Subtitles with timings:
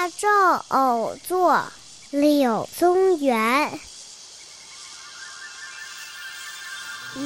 [0.00, 1.62] 夏昼偶作
[2.10, 3.78] 柳宗元。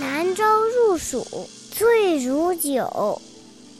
[0.00, 3.20] 南州入暑醉如酒，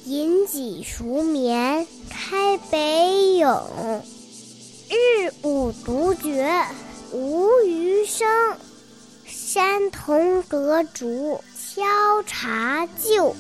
[0.05, 3.49] 饮几熟眠开北影。
[4.91, 6.67] 日午独觉
[7.13, 8.29] 无余声，
[9.25, 13.35] 山童阁竹敲茶旧。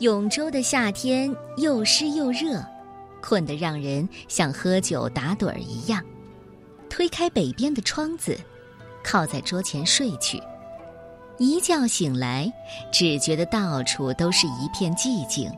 [0.00, 2.64] 永州的夏天又湿又热，
[3.20, 6.02] 困得让人像喝酒打盹儿一样。
[6.88, 8.34] 推开北边的窗子，
[9.04, 10.42] 靠在桌前睡去。
[11.36, 12.50] 一觉醒来，
[12.90, 15.52] 只觉得到处都是一片寂静。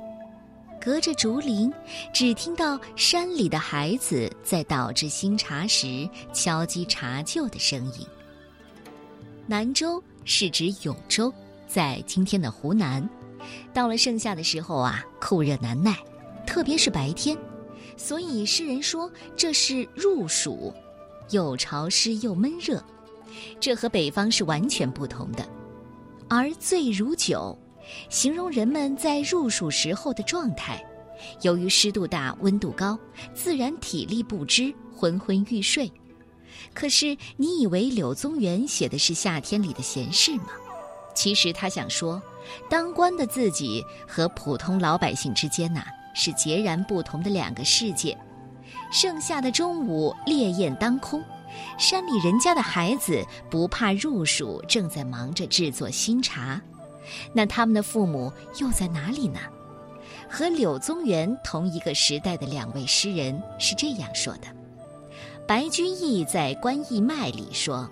[0.81, 1.73] 隔着竹林，
[2.13, 8.05] 只听到山里的孩子在捣制新茶时敲击茶臼的声音。
[9.47, 11.33] 南州是指永州，
[11.69, 13.09] 在今天的湖南。
[13.73, 15.97] 到了盛夏的时候啊，酷热难耐，
[16.47, 17.37] 特别是白天，
[17.97, 20.73] 所以诗人说这是入暑，
[21.31, 22.83] 又潮湿又闷热，
[23.61, 25.47] 这和北方是完全不同的。
[26.29, 27.59] 而醉如酒，
[28.09, 30.83] 形容人们在入暑时候的状态，
[31.43, 32.99] 由于湿度大、温度高，
[33.35, 35.91] 自然体力不支，昏昏欲睡。
[36.75, 40.49] 可是你以为柳宗元写的是夏天里的闲事吗？
[41.15, 42.21] 其实他想说。
[42.69, 48.19] 当官的自己和普通老百姓之间呐，是截然不同的两个世界。
[48.91, 51.23] 盛夏的中午，烈焰当空，
[51.79, 56.61] 山里人家的孩子不怕入暑，正在忙着制作新茶。
[57.33, 59.39] 那他们的父母又在哪里呢？
[60.29, 64.49] 和柳宗元同一个时代的两位诗人是这样说的：
[65.47, 67.89] 白居易在《观义卖》里说：“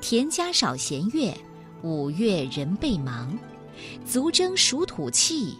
[0.00, 1.36] 田家少闲月，
[1.82, 3.36] 五月人倍忙。”
[4.04, 5.56] 足蒸暑土气，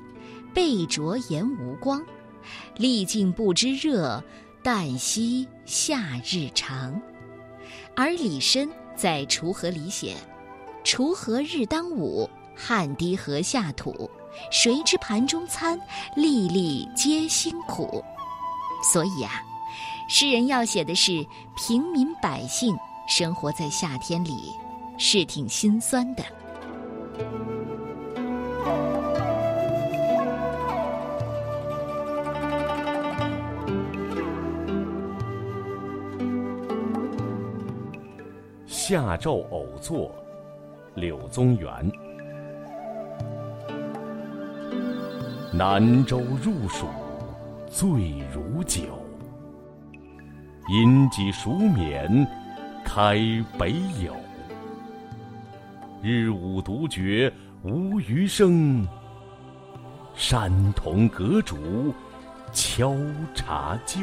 [0.53, 2.05] 背灼炎无光。
[2.77, 4.23] 历尽不知热，
[4.63, 7.01] 旦夕夏日长。
[7.97, 10.15] 而李绅在《锄禾》里写
[10.85, 14.11] ：“锄禾日当午，汗滴禾下土。
[14.51, 15.81] 谁知盘中餐，
[16.15, 18.05] 粒粒皆辛苦。”
[18.93, 19.43] 所以啊，
[20.09, 21.25] 诗人要写的是
[21.57, 22.77] 平民百姓
[23.09, 24.53] 生活在夏天里，
[25.03, 26.23] 是挺心酸的。
[38.67, 40.15] 夏昼偶作，
[40.95, 41.91] 柳宗元。
[45.51, 46.87] 南州入暑
[47.71, 47.89] 醉
[48.35, 48.83] 如酒，
[50.71, 52.27] 饮几熟眠
[52.85, 53.15] 开
[53.59, 54.11] 北牖。
[56.03, 57.31] 日午独觉
[57.63, 58.87] 无余声，
[60.15, 61.95] 山童阁竹
[62.55, 62.97] 敲
[63.35, 64.01] 茶旧。